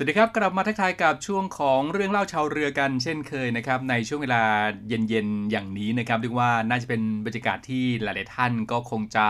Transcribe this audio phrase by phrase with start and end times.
[0.00, 4.42] สวัสดีครับกลับมาทักทายกับช่วงของเรื่องเล่าชาวเรือกันเช่นเคยนะครับในช่วงเวลา
[4.88, 9.26] เย็นๆอย่างนี้นะครับเรียกว่าน่าจะเป็นบรรยากาศที่หลายๆท่านก็คงจะ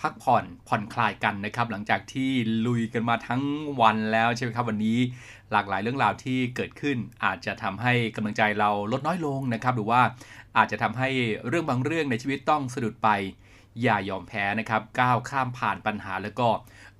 [0.00, 2.30] พักผ่อนผ่อนคลายกันนะครับ หลังจากที่
[2.66, 3.42] ลุยกันมาทั้ง
[3.80, 4.98] วันแล้วใช่ไหมครับวันนี้
[5.52, 10.02] หลากหลายเรื่องราวที่เกิดขึ้น อาจจะทำให้กำลังใจเราลดน้อยลงนะครับ หรือว่า
[10.56, 11.08] อาจจะทำให้
[11.48, 13.08] เรื่องบางเรื่องในชีวิตต้องสะดุดไป
[13.82, 16.48] อย่ายอมแพ้นะครับก้าวข้ามผ่านปัญหาแล้วก็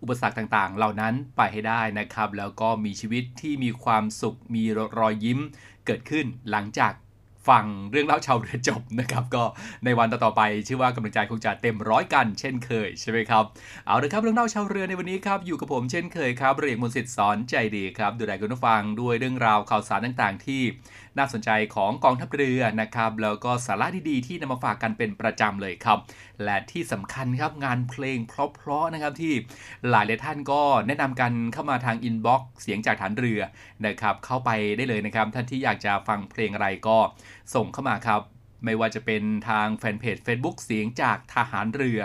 [0.02, 4.64] อุปสรรคต่างๆ เหล่านั้นไปให้ได้นะครับ แล้วก็มีชีวิตที่มีความสุขมี
[4.98, 5.40] รอยยิ้ม
[5.86, 6.92] เกิดขึ้นหลังจาก
[7.48, 9.44] ฟังเรื่องเล่าชาวเรือจบนะครับ ก็
[9.84, 13.44] ในวันต่อๆไปชื่อว่ากำลังใจคงจะเต็มร้อยกันเช่นเคยใช่ไหมครับ
[13.86, 20.62] เอาละครับเรื่องเล่าชาวเรือในวันนี้ครับอยู่กับผมเช่นเคยครับเรียกมนสิทธิ์สอนใจดีครับดูแลคุณผู้ฟังด้วยเรื่องราวข่าวสารต่างๆ ที่
[21.18, 25.98] น่าสนใจของกองทัพเรือนะครับแล้วก็สาระดีๆที่นำมาฝากกันเป็นประจำเลยครับ
[26.44, 29.32] และที่สำคัญครับงานเพลงเพราะๆนะครับที่
[29.90, 33.40] หลายหลายท่านก็แนะนำกันเข้ามาทาง inbox เสียงจากทหารเรือ
[33.86, 36.98] นะครับเข้าไปได้เลยนะครับท่านที่อยากจะฟังเพลงอะไรก็
[37.54, 38.22] ส่งเข้ามาครับ
[38.64, 42.00] ไม่ว่าจะเป็นทางแฟนเพจ Facebook เสียงจากทหารเรือ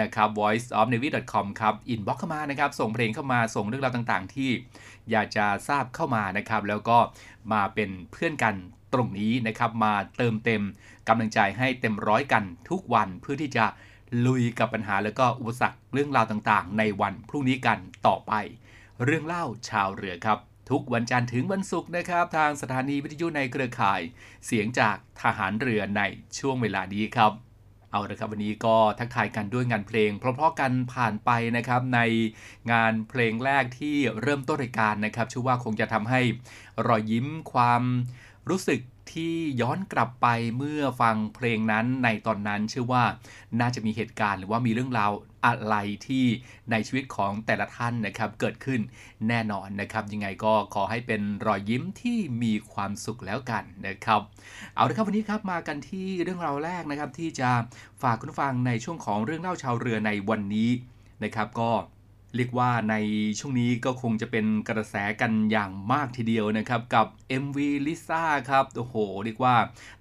[0.00, 4.50] นะครับ voiceofnavy.com ครับ inbox เข้ามานะครับ ส่งเพลงเข้ามาส่งเรื่องราวต่างๆ ที่
[5.10, 6.98] อยากจะทราบเข้ามานะครับ แล้วก็
[7.52, 8.54] มาเป็นเพื่อนกัน
[8.94, 10.62] ตรงนี้นะครับ มาเติมเต็ม
[11.08, 13.64] กำลังใจให้เต็มร้อยกันทุกวันเพื่อที่จะ
[14.26, 18.32] ลุยกับปัญหาแล้วก็อุปสรรคเรื่องราวต่างๆ ในวันพรุ่งนี้กันต่อไป
[19.04, 20.38] เรื่องเล่าชาวเรือครับ
[20.70, 24.00] ทุกวันจันทร์ถึงวันศุกร์นะครับ ทางสถานีวิทยุในเครือข่าย
[24.46, 26.02] เสียงจากทหารเรือใน
[26.38, 27.32] ช่วงเวลานี้ครับ
[27.90, 32.00] เอาละครับวันนี้ก็ทักทายกันด้วยงานเพลง เพราะๆกันผ่านไปนะครับใน
[32.72, 36.20] งานเพลงแรกที่เริ่มต้นรายการนะครับชื่อว่าคงจะทำให้
[36.86, 37.82] รอยยิ้มความ
[38.50, 38.80] รู้สึก
[39.12, 40.26] ที่ย้อนกลับไป
[40.56, 43.04] เมื่อฟังเพลงนั้นในตอนนั้นเชื่อว่า
[43.60, 45.12] น่าจะมีเหตุการณ์หรือว่ามีเรื่องราว
[45.46, 45.76] อะไร
[46.06, 46.24] ที่
[46.70, 48.80] ในชีวิตของแต่ละท่านนะครับเกิดขึ้น
[49.28, 54.20] แน่นอนนะครับ ยังไงก็ขอให้เป็นรอยยิ้มที่มีความสุขแล้วกันนะครับ
[54.74, 57.50] เอาละครับวันนี้ครับมากันที่เรื่องราวแรกนะครับ ที่จะ
[58.02, 60.70] ฝากคุณฟังในช่วงของเรื่องเล่าชาวเรือในวันนี้
[61.24, 61.72] นะครับก็
[62.36, 62.96] เรียกว่าใน
[63.38, 67.06] ช่วงนี้ก็คงจะเป็นกระแสกันอย่างมากทีเดียวนะครับ กับ
[67.42, 68.94] MV ลิซ่าครับ โอ้โห
[69.24, 69.56] เรียกว่า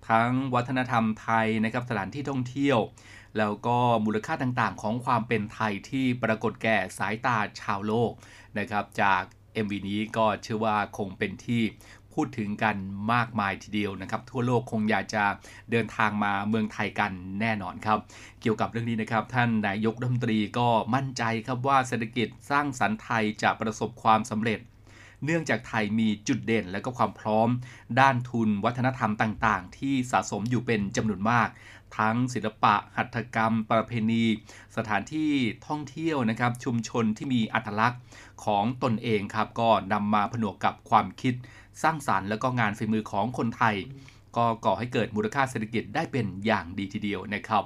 [0.10, 2.78] ทั้งวัฒนธรรมไทยนะครับสถานที่ท่องเที่ยว
[3.38, 8.12] แล้วก็มูลค่าต่างๆ ของความเป็นไทยที่ปรากฏแก่สายตาชาวโลก
[8.60, 9.22] นะครับจาก
[9.66, 11.64] MV นี้ก็เชื่อว่าคงเป็นที่
[12.14, 12.76] พูดถึงกัน
[13.14, 15.24] มากมายทีเดียวนะครับ ทั่วโลกคงอยากจะ
[15.72, 17.12] เดินทางมาเมืองไทยกัน
[17.42, 18.00] แน่นอนครับ
[18.42, 24.60] เกี่ยวกับเรื่องนี้นะครับ ท่านนายกรัฐมนตรีก็มั่นใจครับว่าเศรษฐกิจสร้างสรรค์ไทยจะประสบความสำเร็จ
[25.26, 27.50] เนื่องจากไทยมีจุดเด่นและก็ความพร้อม
[28.00, 31.50] ด้านทุนวัฒนธรรมต่าง ๆ ที่สะสมอยู่เป็นจำนวนมาก
[31.98, 34.24] ทั้งศิลปะ หัตถกรรม ประเพณี
[34.78, 35.32] สถานที่
[35.68, 38.02] ท่องเที่ยวนะครับ ชุมชนที่มีอัตลักษณ์
[38.46, 41.34] ของตนเองครับ ก็นำมาผนวกกับความคิด
[41.84, 43.76] สร้างสารรค์และก็งานฝีมือของคนไทย
[44.38, 47.64] ก็ก่อให้เกิดมูลค่าเศรษฐกิจได้เป็นอย่างดีทีเดียวนะครับ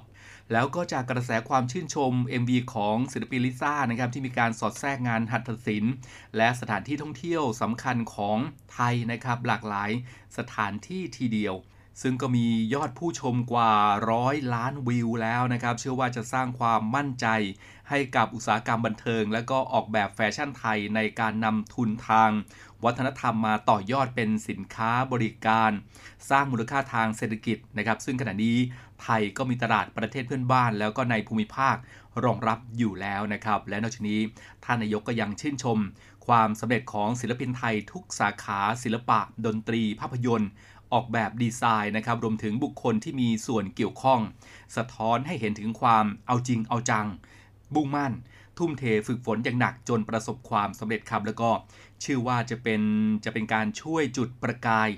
[0.54, 5.94] แล้วก็จากกระแสความชื่นชม MV ของศิลปินลิซ่านะครับที่มีการสอดแทรกงานหัตถศิลป์
[6.38, 8.38] และสถานที่ท่องเที่ยวสำคัญของ
[8.74, 9.92] ไทยนะครับหลากหลาย
[10.38, 11.56] สถานที่ทีเดียว
[12.02, 13.74] ซึ่งก็มียอดผู้ชมกว่า
[14.12, 17.28] ร้อยล้านวิวแล้วนะครับ เชื่อว่าจะสร้างความมั่นใจ
[17.90, 22.32] ให้กับอุตสาหกรรมบันเทิง และก็ออกแบบแฟชั่นไทยในการนำทุนทาง
[22.84, 25.72] วัฒนธรรมมาต่อยอดเป็นสินค้าบริการ
[26.30, 28.58] สร้างมูลค่าทางเศรษฐกิจนะครับ ซึ่งขณะนี้
[29.04, 31.76] ไทยก็มีตลาดประเทศเพื่อนบ้าน แล้วก็ในภูมิภาค
[32.24, 34.20] รองรับอยู่แล้วนะครับ และนอกจากนี้
[34.64, 35.78] ท่านนายกก็ยังชื่นชม
[36.28, 40.52] ความสำเร็จของศิลปินไทยทุกสาขาศิลปะ ดนตรี ภาพยนตร์
[40.94, 44.20] ออกแบบดีไซน์นะครับรวมถึงบุคคลที่มีส่วนเกี่ยวข้อง
[44.76, 47.08] สะท้อนให้เห็นถึงความเอาจริงเอาจัง
[47.74, 48.14] บุ่งมั่น
[48.60, 51.50] ทุ่มเทฝึกฝนอย่างหนักจนประสบความสำเร็จครับ แล้วก็
[52.02, 52.82] เชื่อว่าจะเป็น
[53.26, 54.90] จะเป็นการช่วยจุดประกาย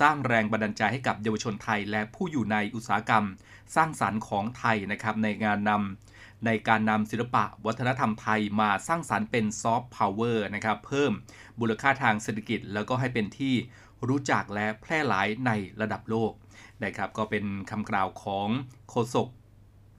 [0.00, 3.24] สร้างแรงบันดาลใจให้กับเยาวชนไทย และผู้อยู่ในอุตสาหกรรม
[3.76, 11.12] สร้างสรรค์ของไทยนะครับในงานนำในการนำศิลปะวัฒนธรรมไทยมาสร้างสรรค์เป็นซอฟต์พาวเวอร์นะครับเพิ่ม
[11.60, 13.54] มูลค่าทางเศรษฐกิจ แล้วก็ให้เป็นที่
[14.08, 16.32] รู้จักและแพร่หลายในระดับโลก
[16.84, 18.48] นะครับก็เป็นคำกล่าวของ
[18.90, 19.28] โฆษก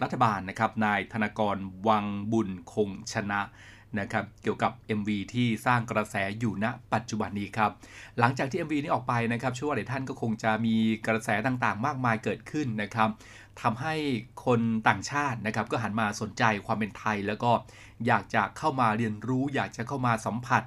[0.02, 1.58] รัฐบาลนะครับนายธนากร
[1.88, 3.42] วังบุญคงชนะ
[4.00, 7.72] นะครับเกี่ยวกับ MV ที่สร้างกระแสอยู่ณปัจจุบันนี้ครับ
[8.20, 10.76] หลังจากที่ MV นี้ออกไปนะครับเชื่อว่าหลายท่านก็คงจะมี
[11.08, 13.10] กระแสต่างๆ มากมายเกิดขึ้นนะครับ
[13.62, 13.96] ทำให้
[14.46, 17.52] คนต่างชาตินะครับก็หันมาสนใจความเป็นไทย แล้วก็
[18.08, 20.64] อยากจะเข้ามาเรียนรู้ อยากจะเข้ามาสัมผัส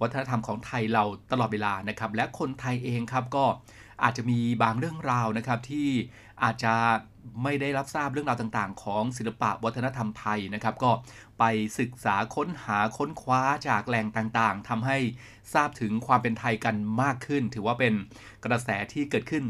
[0.00, 3.44] วัฒนธรรมของไทยเราตลอดเวลานะครับ และคนไทยเองครับก็
[4.02, 5.88] อาจจะมีบางเรื่องราวนะครับที่
[6.44, 6.74] อาจจะ
[7.42, 10.90] ไม่ได้รับทราบเรื่องราวต่างๆ ของศิลปะวัฒนธรรมไทยนะครับ ก็
[11.38, 11.44] ไป
[11.78, 14.98] ศึกษาค้นหาค้นคว้าจากแหล่งต่างๆทำให้
[15.54, 17.94] ทราบถึงความเป็นไทยกันมากขึ้น ถือว่าเป็น
[18.44, 19.44] กระแสที่เกิดขึ้น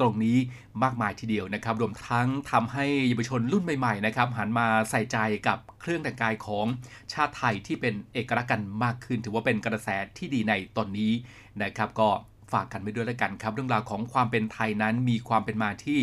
[0.00, 0.38] ตรงนี้
[0.82, 6.66] มากมายทีเดียวนะครับ รวมทั้งทำให้เยาวชนรุ่นใหม่ๆนะครับหันมาใส่ใจกับเครื่องแต่งกายของ
[7.12, 11.12] ชาติไทยที่เป็นเอกลักษณ์กันมากขึ้น ถือว่าเป็นกระแสที่ดีในตอนนี้
[11.62, 12.08] นะครับก็
[12.52, 16.00] ฝากกันไปด้วยแล้วกันครับ เรื่องราวของความเป็นไทยนั้นมีความเป็นมาที่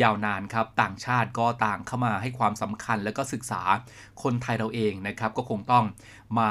[0.00, 3.62] ยาวนานครับ ต่างชาติก็ต่างเข้ามาให้ความสำคัญ แล้วก็ศึกษา
[4.22, 5.84] คนไทยเราเองนะครับ ก็คงต้อง
[6.38, 6.50] มา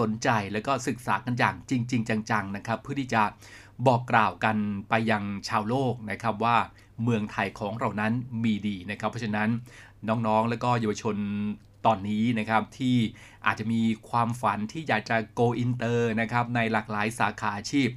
[0.00, 3.22] สนใจแล้วก็ศึกษากันอย่างจริง ๆ จังๆนะครับ เพื่อที่จะ
[3.86, 4.56] บอกกล่าวกัน
[4.88, 6.56] ไปยังชาวโลกนะครับว่า
[7.02, 8.12] เมืองไทยของเรานั้น
[8.44, 9.48] มีดีนะครับ เพราะฉะนั้น
[10.08, 11.16] น้องๆ และก็เยาวชน
[11.86, 12.96] ตอนนี้นะครับที่
[13.46, 17.88] อาจจะมีความฝันที่อยากจะ go inter นะครับในหลากหลายสาขาอาชีพ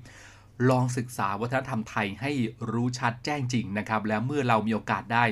[0.70, 2.32] ลองศึกษาวัฒนธรรมไทยให้
[2.72, 5.24] รู้ชัดแจ้งจริงนะครับ แล้วเมื่อเรามีโอกาสได้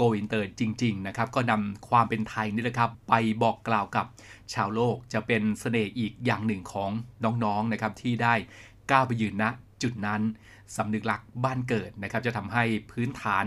[0.00, 4.06] go inter จริง ๆ นะครับ ก็นำความเป็นไทยนี่แหละครับ ไปบอกกล่าวกับ
[4.54, 6.90] ชาวโลกจะเป็นเสน่ห์อีกอย่างหนึ่งของ
[7.44, 8.34] น้องๆนะครับที่ได้
[8.90, 9.44] ก้าวไปยืนณ
[9.82, 10.22] จุดนั้น
[10.76, 13.44] สำนึกรักบ้านเกิดนะครับ จะทำให้พื้นฐาน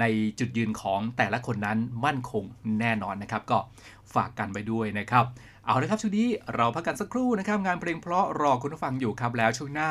[0.00, 0.04] ใน
[0.38, 2.44] จุดยืนของแต่ละคนนั้นมั่นคง
[2.80, 3.58] แน่นอนนะครับ ก็
[4.14, 5.24] ฝากกันไปด้วยนะครับ
[5.64, 9.90] เอาละครับช่วงนี้เราพักกันสักครู่นะครับ งานเพลงเพราะรอคุณผู้ฟังอยู่ครับแล้วช่วงหน้า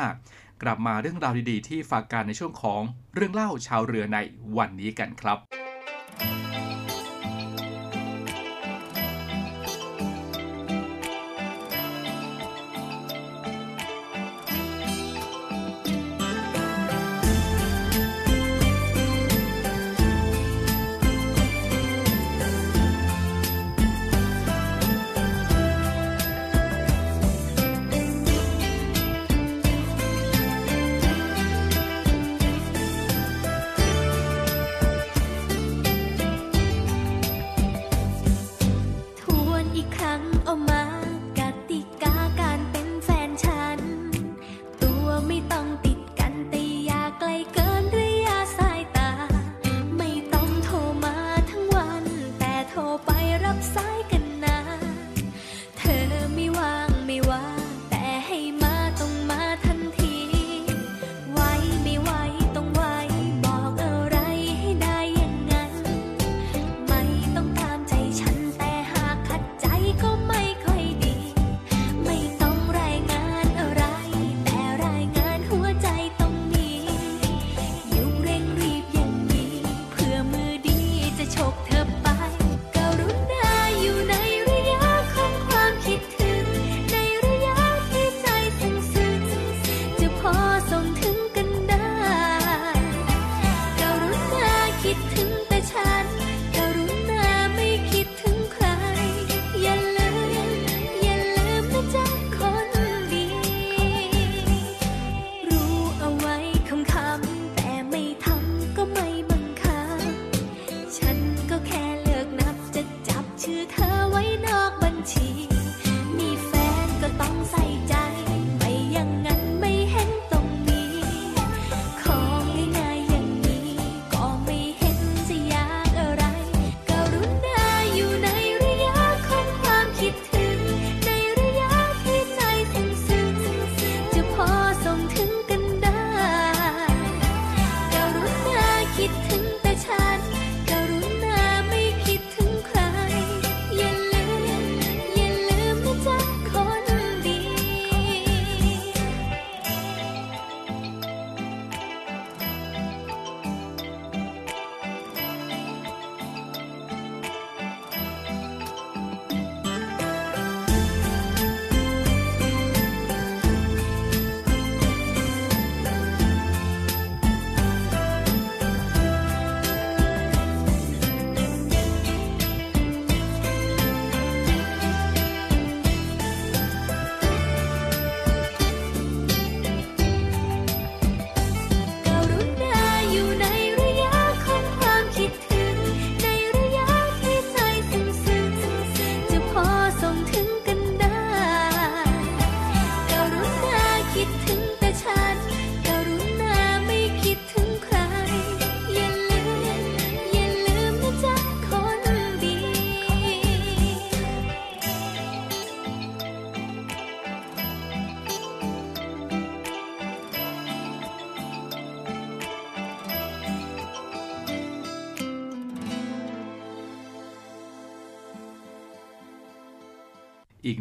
[0.62, 2.82] กลับมาเรื่องราวดีๆ ที่ฝากการในช่วงของ
[3.14, 4.18] เรื่องเล่าชาวเรือใน
[4.56, 5.38] วันนี้กันครับ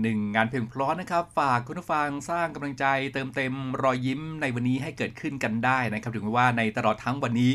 [0.03, 7.53] หนึ่งงานเพลงเพราะนะครับ ฝากคุณผู้ฟังสร้างกำลังใจเติมเต็มรอยยิ้มในวันนี้ให้เกิดขึ้นกันได้นะครับ ถึงว่าในตลอดทั้งวันนี้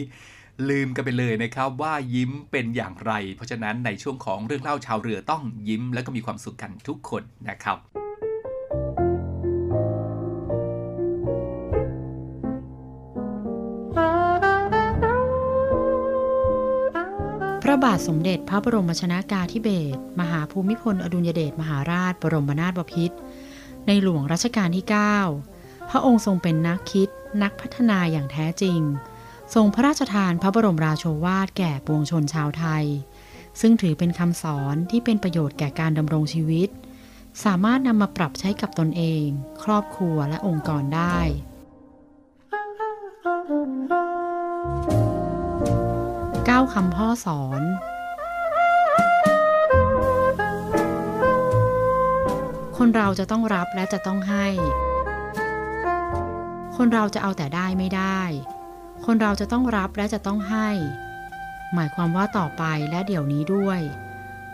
[0.69, 8.08] ลืมกันไปเลยนะครับว่ายิ้มเป็นอย่างไร เพราะฉะนั้นในช่วงของเรื่องเล่าชาวเรือต้องยิ้ม และก็มีความสุขกันทุกคนนะครับ
[17.99, 23.17] ทสมเด็จพระบรมชนากาธิเบศรมหาภูมิพลอดุลยเดชมหาราชบรมนาถบพิตร
[23.87, 24.87] ในหลวงรัชกาลที่
[25.41, 27.09] 9 พระองค์ทรงเป็นนักคิด
[27.43, 28.81] นักพัฒนาอย่างแท้จริง
[29.55, 32.85] ทรงพระราชทานพระบรมราโชวาทแก่ปวงชนชาวไทย
[33.61, 36.69] ซึ่งถือเป็นคำสอนที่เป็นประโยชน์แก่การดำรงชีวิต
[37.45, 39.27] สามารถนำมาปรับใช้กับตนเอง
[39.65, 41.19] ครอบครัวและองค์กรได้
[46.47, 47.63] เก้าคำพ่อสอน
[52.83, 54.47] คนเราจะต้องรับและจะต้องให้
[56.77, 58.21] คนเราจะเอาแต่ได้ไม่ได้
[59.07, 60.69] คนเราจะต้องรับและจะต้องให้
[61.75, 63.81] หมายความว่าต่อไปและเดี๋ยวนี้ด้วย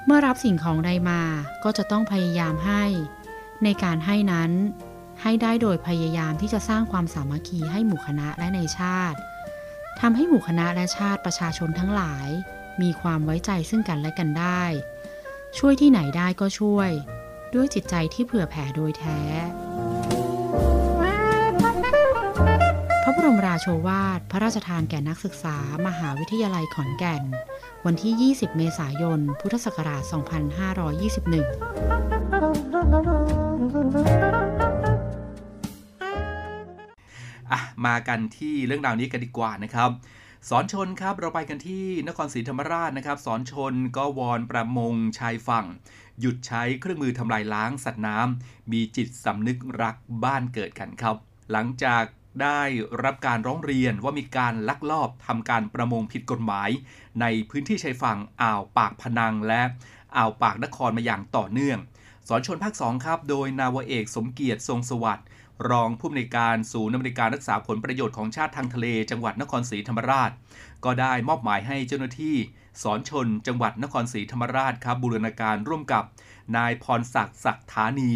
[0.04, 1.23] เมื่อรับสิ่งของใดมา
[1.64, 2.85] ก็จะต้องพยายามให้
[3.64, 4.50] ในการให้นั้น
[5.23, 9.19] ให้ได้โดยพยายามที่จะสร้างความสามัคคีให้หมู่คณะและในชาติ
[10.00, 12.28] ทำให้หมู่คณะและชาติประชาชนทั้งหลาย
[12.83, 14.62] มีความไว้ใจซึ่งกันและกันได้
[15.59, 16.90] ช่วยที่ไหนได้ก็ช่วย
[17.54, 19.18] ด้วยจิตใจที่เผื่อแผ่โดยแท้
[23.04, 25.56] พระบรมราโชวาท พระราชทานแก่นักศึกษา
[25.87, 27.23] มหาวิทยาลัยขอนแก่น
[27.87, 30.12] วันที่ 20 เมษายน พุทธศักราช 2521
[37.52, 39.90] อะมากันที่เรื่องราวนี้กันดีกว่านะครับ
[40.50, 45.66] สอนชนครับเราไปกันที่นครศรีธรรมราชนะครับ สอนชนก็วอนประมงชายฝั่ง
[46.21, 49.94] หยุดใช้เครื่องมือทำลายล้างสัตว์น้ำมีจิตสำนึกรัก
[50.25, 51.16] บ้านเกิดกันครับ
[51.52, 52.04] หลังจาก
[52.42, 52.62] ได้
[53.02, 56.71] รับการร้องเรียนว่ามีการลักลอบทำการประมงผิดกฎหมาย
[57.21, 59.62] ในพื้นที่ชายฝั่งอ่าวปากพนังและ
[60.16, 61.78] อ่าวปากนครมาอย่างต่อเนื่อง
[62.28, 65.26] สอนชนภาค2ครับ โดยนาวเอกสมเกียรติทรงสวัสดิ์
[65.71, 70.30] รองผู้อำนวยการศูนย์อำนวยการรักษาผลประโยชน์ของชาติทางทะเล จังหวัดนครศรีธรรมราช
[70.85, 72.37] ก็ได้มอบหมายให้เจ้าหน้าที่
[72.83, 76.04] สอนชน จังหวัดนครศรีธรรมราชครับบูรณาการร่วมกับ
[76.57, 78.11] นายพรศักดิ์ศักธานี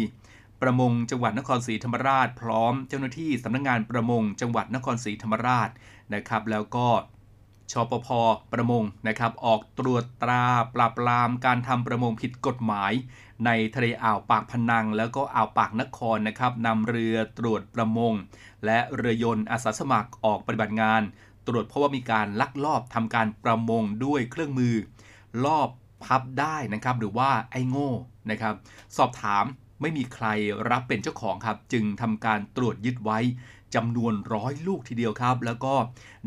[0.61, 5.69] ประมงจังหวัดนครศรีธรรมราช พร้อมเจ้าหน้าที่สำนักงงานประมง จังหวัดนครศรีธรรมราช
[6.13, 6.87] นะครับแล้วก็
[7.71, 8.07] ชปพ
[8.53, 12.91] ประมงนะครับออกตรวจตราปราบปรามการทำประมงผิดกฎหมาย
[13.45, 18.13] ในทะเลอ่าวปากพนัง แล้วก็อ่าวปากนครนะครับนำเรือตรวจประมง
[18.65, 21.01] และเรือยนต์อาสาสมัครออกปฏิบัติงาน
[21.49, 24.75] ตรวจเพราะว่ามีการลักลอบทำการประมงด้วยเครื่องมือ
[25.45, 25.69] ลอบ
[26.03, 27.91] พับได้นะครับ หรือว่าไอ้โง่
[28.31, 28.55] นะครับ
[28.97, 29.45] สอบถาม
[29.81, 30.27] ไม่มีใคร
[30.69, 33.19] รับเป็นเจ้าของครับ จึงทำการตรวจยึดไว้
[33.75, 35.75] จำนวนร้อยลูกทีเดียวครับ แล้วก็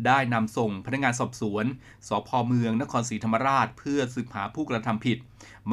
[0.05, 1.65] ได้นำส่งพนักงานสอบสวน
[2.07, 5.17] สพเมืองนครศรีธรรมราช เพื่อสืบหาผู้กระทำผิด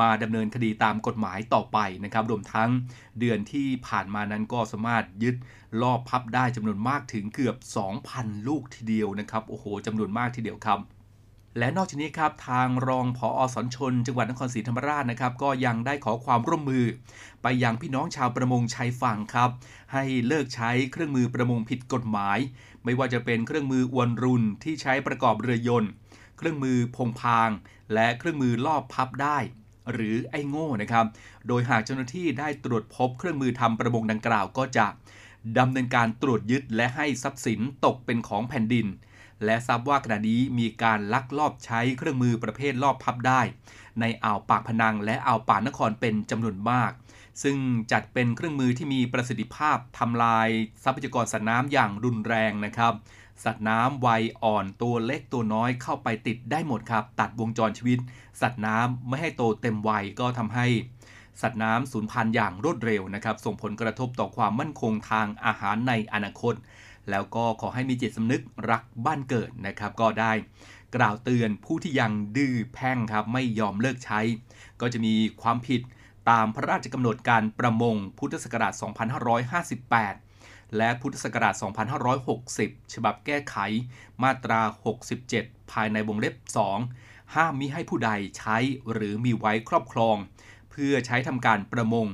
[0.00, 2.70] มาดำเนินคดีตามกฎหมายต่อไปนะครับ รวมทั้ง
[3.20, 5.36] เดือนที่ผ่านมานั้นก็สามารถยึด
[5.82, 7.56] ลอบพับได้จำนวนมากถึงเกือบ
[8.02, 10.80] 2,000 ลูกทีเดียวนะครับ โอ้โหจำนวนมากทีเดียวครับ
[11.58, 16.84] และนอกจากนี้ครับทางรองผออสอนชน จังหวัดนครศรีธรรมราชนะครับ ก็ยังได้ขอความร่วมมือ
[17.42, 19.50] ไปยังพี่น้องชาวประมงชายฝั่งครับ
[19.92, 22.38] ให้เลิกใช้เครื่องมือประมงผิดกฎหมาย
[22.84, 25.90] ไม่ว่าจะเป็นเครื่องมืออวนรุนที่ใช้ประกอบเรือยนต์
[26.38, 27.50] เครื่องมือพงพาง
[27.94, 29.38] และเครื่องมือลอบพับได้
[29.92, 31.06] หรือไอ้โง่นะครับ
[31.46, 34.86] โดยหากเจ้าหน้าที่ได้ตรวจพบเครื่องมือทำประมงดังกล่าวก็จะ
[35.58, 38.86] ดำเนินการตรวจยึดและให้ทรัพย์สินตกเป็นของแผ่นดิน
[39.44, 43.40] และทราบว่าขณะนี้มีการลักลอบใช้เครื่องมือประเภทลอบพับได้
[44.00, 46.90] ในอ่าวปากพนังและอ่าวปากนครเป็นจำนวนมาก
[47.42, 47.56] ซึ่ง
[47.92, 50.48] จัดเป็นเครื่องมือที่มีประสิทธิภาพทำลาย
[50.84, 52.94] ทรัพยากรสัตว์น้ำอย่างรุนแรงนะครับ
[53.44, 57.98] สัตว์น้ำวัยอ่อนตัวเล็กตัวน้อยเข้าไปติดได้หมดครับ ตัดวงจรชีวิต
[58.40, 60.66] สัตว์น้ำไม่ให้โตเต็มวัยก็ทำให้
[61.42, 66.54] สัตว์น้ำสูญพันธุ์อย่างรวดเร็วนะครับ ส่งผลกระทบต่อความมั่นคงทางอาหารในอนาคต
[67.10, 70.32] แล้วก็ขอให้มีจิตสำนึกรักบ้านเกิดนะครับ ก็ได้
[70.96, 74.20] กล่าวเตือนผู้ที่ยังดื้อแพ่งครับไม่ยอมเลิกใช้
[74.80, 75.80] ก็จะมีความผิด
[76.30, 78.72] ตามพระราชกำหนดการประมงพุทธศักราช
[79.94, 81.54] 2558 และพุทธศักราช
[82.24, 83.56] 2560 ฉบับแก้ไข
[84.22, 84.60] มาตรา
[85.16, 86.34] 67 ภายในวงเล็บ
[86.84, 88.56] 2 ห้ามมิให้ผู้ใดใช้
[88.92, 90.16] หรือมีไว้ครอบครอง
[90.70, 92.06] เพื่อใช้ทำการประมง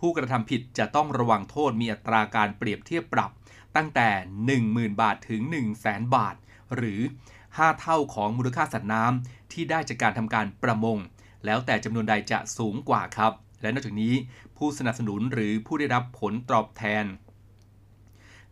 [0.00, 3.30] ผู้กระทำผิดจะต้องระวังโทษมีอัตราการเปรียบเทียบปรับ
[3.76, 4.08] ตั้งแต่
[4.56, 5.42] 10,000 บาทถึง
[5.78, 6.34] 100,000 บาท
[6.76, 7.00] หรือ
[7.40, 10.98] 5 เท่าของมูลค่าสัตว์น้ำที่ได้จากการทำการประมง
[11.44, 13.32] แล้วแต่จำนวนใดจะสูงกว่าครับ
[13.62, 14.14] และนอกจากนี้
[14.56, 17.04] ผู้สนับสนุนหรือผู้ได้รับผลตอบแทน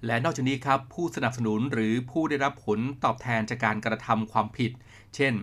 [0.07, 4.71] และนอกจากนี้ครับผู้สนับสนุนหรือผู้ได้รับผลตอบแทนจากการกระทำความผิด
[5.15, 5.35] เช่น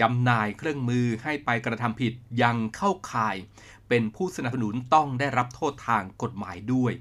[0.00, 3.36] จำหน่ายเครื่องมือให้ไปกระทำผิดยังเข้าข่าย
[3.88, 6.92] เป็นผู้สนับสนุนต้องได้รับโทษทางกฎหมายด้วย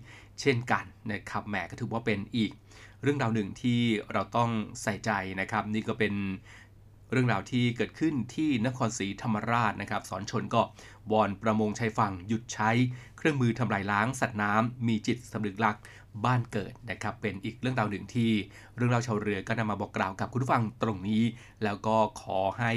[0.42, 2.52] เช่นกันนะครับแหมก็ถือว่าเป็นอีก
[3.02, 3.80] เรื่องราวหนึ่งที่
[4.14, 4.50] เราต้อง
[4.82, 6.14] ใส่ใจนะครับ นี่ก็เป็น
[7.12, 10.62] เรื่องราวที่เกิดขึ้นที่นครศรีธรรมราชนะครับ สอนชนก็
[11.12, 12.70] วอนประมงชายฝั่งหยุดใช้
[13.18, 15.76] เครื่องมือทำลายล้างสัตว์น้ำมีจิตสำนึกรัก
[16.26, 18.32] บ้านเกิดนะครับ เป็นอีกเรื่องราวหนึ่งที่
[18.76, 21.24] เรื่องราวชาวเรือก็นำมาบอกกล่าวกับคุณผู้ฟังตรงนี้
[21.64, 22.72] แล้วก็ขอให้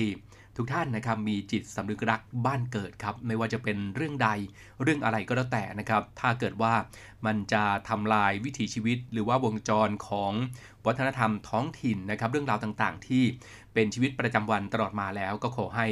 [0.56, 4.28] ทุกท่านนะครับมีจิตสำนึกรักบ้านเกิดครับ ไม่ว่าจะเป็นเรื่องใด
[4.82, 6.74] เรื่องอะไรก็แล้วแต่นะครับ ถ้าเกิดว่า
[7.26, 10.32] มันจะทำลายวิถีชีวิต หรือว่าวงจรของ
[10.86, 13.24] วัฒนธรรมท้องถิ่นนะครับ เรื่องราวต่างๆ ที่
[13.74, 15.86] เป็นชีวิตประจำวันตลอดมาแล้ว ก็ขอให้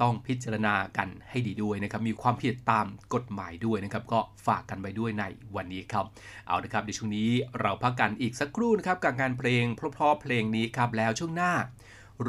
[0.00, 5.24] ต้องพิจารณากันให้ดีด้วยนะครับ มีความผิดตามกฎหมายด้วยนะครับ ก็ฝากกันไว้ด้วยใน
[5.56, 6.04] วันนี้ครับ
[6.46, 11.52] เอาละครับในช่วงนี้เราพักกันอีกสักครู่นะครับกับงานเพลงเพราะๆเพลงนี้ครับแล้วช่วงหน้า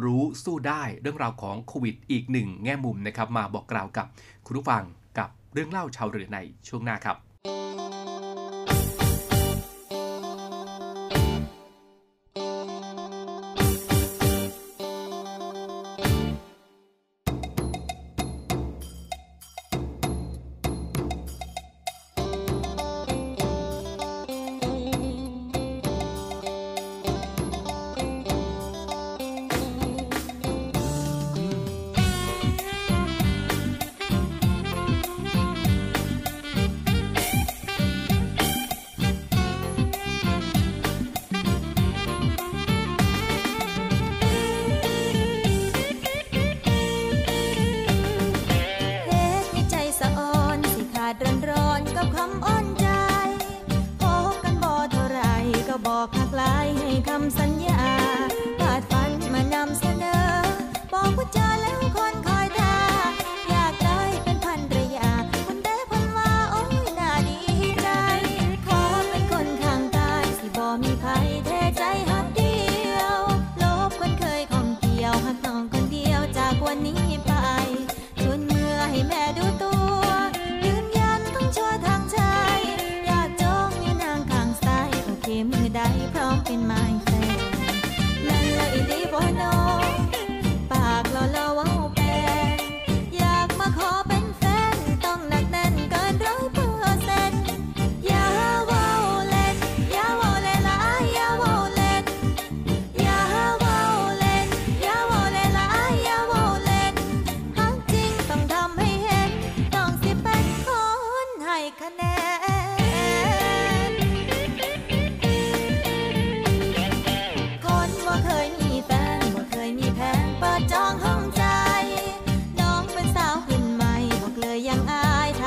[0.01, 4.05] รู้สู้ได้เรื่องราวของโควิดอีกหนึ่งแง่มุมนะครับ มาบอกกล่าวกับ
[4.45, 4.83] คุณผู้ฟัง
[5.17, 7.17] กับเรื่องเล่าชาวเรือในช่วงหน้าครับ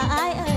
[0.02, 0.49] I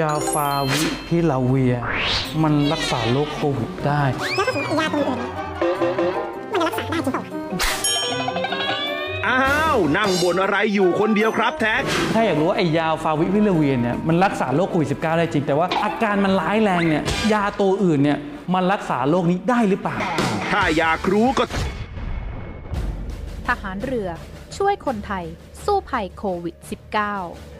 [0.00, 1.74] ยาฟาวิพิลาเวีย
[2.42, 4.02] มันรักษาโรคโควิดได้
[4.36, 5.20] แล้วถ้าสมมติยาตัวอื่น
[6.52, 7.24] มันจะรักษาได้จริงเปล่า
[9.28, 11.82] อ้าวนั่งบนอะไรอยู่คนเดียวครับแท็ก
[12.14, 18.18] ถ้าอยากรู้ว่าไอ้ยาฟาวิพิลาเวียเนี่ยมันรักษาโรคโควิด -19 ได้จริง แต่ว่าอาการมันร้ายแรงเนี่ยยาตัวอื่นเนี่ย
[18.54, 19.96] มันรักษาโรคนี้ได้หรือเปล่า
[20.50, 21.44] ถ้าอยากรู้ก็
[23.48, 24.08] ทหารเรือ
[24.56, 25.24] ช่วยคนไทย
[25.64, 26.54] สู้ภัยโควิด
[27.10, 27.59] -19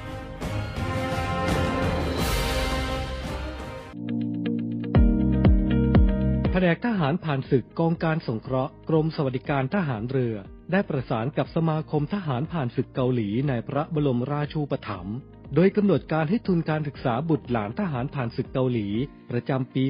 [6.63, 10.35] นกทหารผ่านศึกกองการสงเคราะห์กรมสวัสดิการทหารเรือ
[10.71, 15.15] ได้ประสานกับสมาคมทหารผ่านศึกเกาหลีในพระบรมราชูปถัมภ์
[15.55, 18.87] โดยกำหนดการให้ทุนการศึกษาบุตรหลานทหารผ่านศึกเกาหลี
[19.31, 19.83] ประจำปี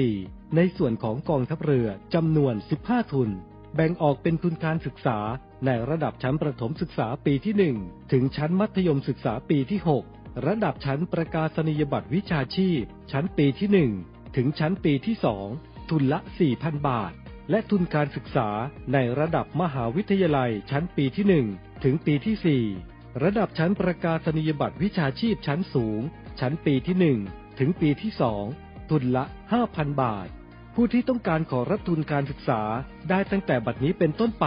[0.00, 3.30] 2564 ในส่วนของกองทัพเรือจำนวน 15 ทุน
[3.74, 5.18] แบ่งออกเป็นทุนการศึกษา
[5.66, 9.80] ในระดับชั้นประถมศึกษาปีที่ 1 ถึงชั้นมัธยมศึกษาปีที่
[10.12, 12.80] 6 ระดับชั้นประกาศนียบัตรวิชาชีพ
[13.12, 15.16] ชั้นปีที่ 1 ถึงชั้นปีที่
[15.54, 16.18] 2ทุนละ
[16.52, 17.12] 4,000 บาท
[17.50, 18.48] และทุนการศึกษา
[18.92, 26.00] ในระดับมหาวิทยาลัยชั้นปีที่ 1 ถึงปีที่ 4 ระดับชั้นประกาศนียบัตรวิชาชีพชั้นสูง
[26.40, 26.96] ชั้นปีที่
[27.28, 28.12] 1 ถึงปีที่
[28.50, 29.24] 2 ทุนละ
[29.62, 30.28] 5,000 บาท
[30.74, 32.62] ผู้ที่ต้องการขอรับทุนการศึกษา
[33.10, 34.46] ได้ตั้งแต่บัดนี้เป็นต้นไป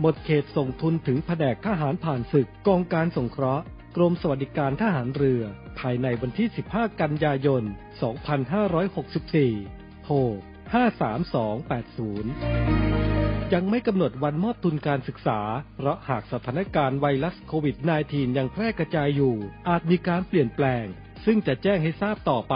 [0.00, 3.64] หมดเขตส่งทุนถึงแผนกทหารผ่านศึกกองการสงเคราะห์
[3.96, 5.42] กรมสวัสดิการทหารเรือ
[5.78, 7.62] ภายในวันที่ 15 กันยายน
[9.42, 10.16] 2564 โทร
[12.24, 15.40] 53280 ยังไม่กำหนดวันมอบทุนการศึกษา
[15.76, 17.76] เพราะหากสถานการณ์ไวรัสโควิด
[18.08, 19.34] -19 ยังแพร่กระจายอยู่
[19.68, 20.84] อาจมีการเปลี่ยนแปลง
[21.24, 22.54] ซึ่งจะแจ้งให้ทราบต่อไป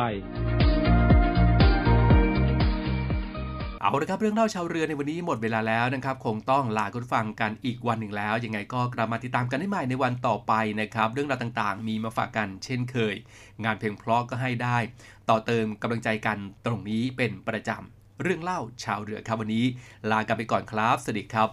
[3.87, 13.14] เอาละครับเรื่องเล่าชาวเรือในวันนี้หมดเวลาแล้วนะครับ คงต้องลาคุณฟังกันอีกวันหนึ่งแล้ว ยังไงก็กลับมาติดตามกันได้ใหม่ในวันต่อไปนะครับ เรื่องราวต่างๆ มีมาฝากกันเช่นเคย
[13.64, 14.79] งานเพลงเพลาะก็ให้ได้
[15.29, 19.64] ต่อเติมกำลังใจกันตรงนี้เป็นประจำเรื่องเล่าชาวเรือครับวันนี้
[20.11, 21.49] ลากันไปก่อนครับ สวัสดีครับ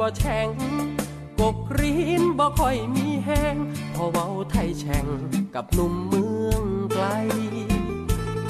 [0.00, 0.48] บ่แช่ง
[1.40, 3.56] กกรีนบ่ค่อยมีแห้ง
[3.94, 5.06] พอเว้าไทยแช่ง
[5.54, 7.06] กับหนุ่มเมืองไกล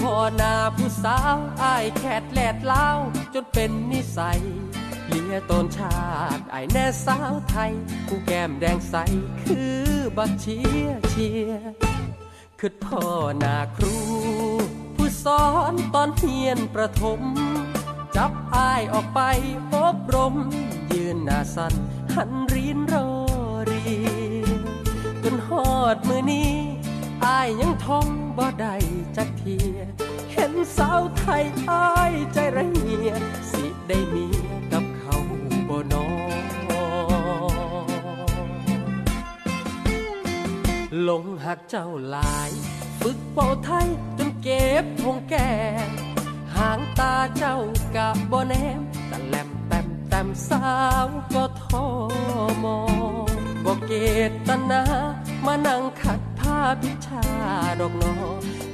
[0.00, 2.88] พอหน้าผู้สาวอายแคดแลดเล้า
[3.34, 4.40] จนเป็นนิสัย
[5.08, 5.98] เลียตนชา
[6.36, 7.72] ติอายแน่สาวไทย
[8.06, 8.94] ผู้แก้มแดงใส
[9.42, 9.80] คือ
[10.16, 11.52] บักเชียเชีย
[12.60, 13.04] คือพ่อ
[13.42, 13.96] นาครู
[14.96, 17.20] ผู้สอนตอนเฮียนประถม
[18.16, 19.20] จับอายออกไป
[19.74, 20.36] อบรม
[20.94, 21.74] ยืนหน้าสั้น
[22.14, 23.08] หันรีนรอ
[23.70, 23.84] รี
[25.22, 26.52] จนหอดมือนี้
[27.24, 28.74] อายยังท่องบ่ได้
[29.16, 29.78] จักเทีย
[30.32, 33.10] เห็นสาวไทยอายใจระเหีย
[33.50, 34.26] สิได้มี
[34.72, 35.16] กับเขา
[35.68, 36.06] บ่นอ
[41.02, 42.50] หลงหักเจ้าหลาย
[43.00, 43.86] ฝึกเป่าไทย
[44.18, 45.50] จนเก็บพงแก่
[46.56, 47.56] หางตาเจ้า
[47.96, 49.48] กะบ่แนมตะแลม
[50.26, 50.72] มแต้มสา
[51.04, 51.84] วก็ทอ
[52.64, 52.80] มอ
[53.26, 53.30] ง
[53.64, 53.92] บ่เก
[54.48, 54.82] ตนา
[55.46, 57.24] มานั่งขัดผ้าพิชา
[57.80, 58.14] ดอกนอ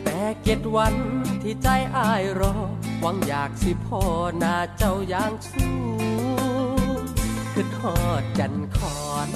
[0.05, 0.95] แต่เกตวัน
[1.43, 2.55] ที่ใจอายรอ
[3.01, 4.03] หวังอยากสิพ่อ
[4.43, 5.77] นาเจ้าอย่างสู้
[7.53, 9.29] คือทอดจันคอน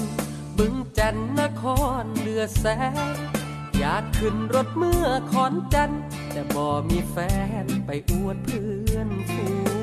[0.57, 1.63] บึงจันนค
[2.03, 2.65] รเลือแส
[3.13, 3.15] ง
[3.77, 5.91] อยากขึ้นรถเมื่อขอนจัน
[6.31, 7.15] แต่บ่มีแฟ
[7.63, 9.80] นไปอวดเพื่อนฟู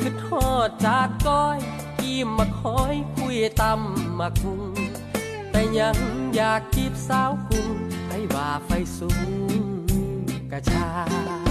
[0.00, 1.58] คือทอดจาดก้อย
[2.00, 4.62] กี่มาคอยคุยตำมาคุง
[5.50, 5.96] แต่ยัง
[6.34, 7.68] อยากกีบสาวคุง
[8.08, 9.30] ให้ว่าไฟสูง
[10.50, 11.47] กระชา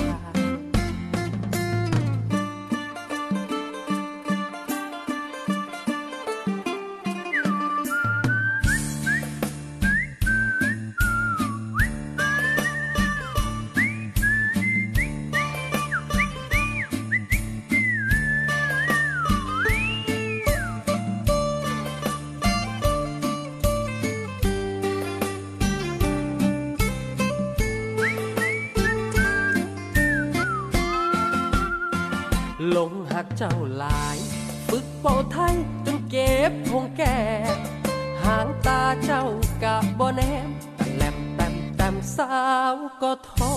[39.04, 39.24] เจ้า
[39.64, 42.32] กะบ่แนมตะแลมแต้มแต้มสา
[42.74, 43.52] วก็ทอ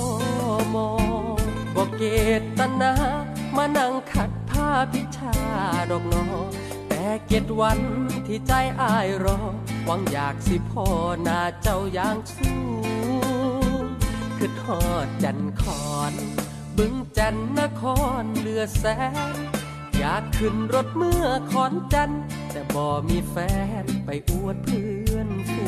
[0.74, 0.88] มอ
[1.74, 2.02] บ่เก
[2.58, 2.92] ตนา
[3.56, 5.34] มานั่งขัดผ้าพิชา
[5.90, 6.24] ดอกนอ
[6.88, 7.80] แต่เกตวัน
[8.26, 9.38] ที่ใจอายรอ
[9.84, 10.86] หวังอยากสิพ่อ
[11.22, 12.60] หน้าเจ้าอย่างสู้
[14.36, 16.12] คือทอดจันคอน
[16.76, 17.82] บึงจันนค
[18.22, 18.84] รเลือแส
[19.34, 19.36] น
[19.98, 22.10] อยากขึ้นรถเมื่อขอนจัน
[22.52, 23.36] แต่บ่มีแฟ
[23.82, 25.66] นไปอวดเพื่อนฟู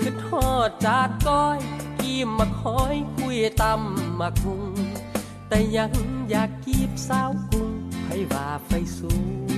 [0.00, 1.58] คือทอดจาดก้อย
[2.00, 4.64] กีมมาคอยคุยตำมาคุง
[5.48, 5.92] แต่ยัง
[6.30, 7.70] อยากกีบสาวกุง
[8.06, 9.12] ให้ว่าไฟสู